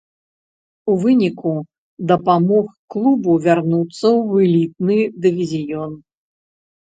[0.91, 1.51] У выніку
[2.11, 2.65] дапамог
[2.95, 5.91] клубу вярнуцца ў элітны дывізіён.